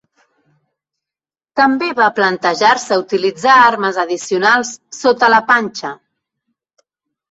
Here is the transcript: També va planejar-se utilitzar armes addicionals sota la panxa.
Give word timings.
També 1.61 1.91
va 1.99 2.09
planejar-se 2.21 2.99
utilitzar 3.05 3.61
armes 3.69 4.03
addicionals 4.07 4.77
sota 5.05 5.35
la 5.39 5.47
panxa. 5.55 5.97